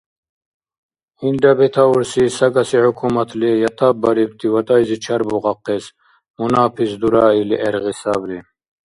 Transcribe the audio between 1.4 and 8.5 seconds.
бетаурси сагаси хӏукуматли ятапбарибти ватӏайзи чарбухъахъес мунапис дураили гӏергъи сабри.